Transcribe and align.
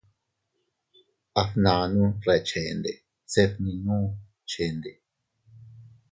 A 1.41 1.41
nannu 1.63 2.03
reʼe 2.25 2.39
chende 2.49 2.91
se 3.31 3.41
fninduu 3.51 4.05
chende. 4.51 4.91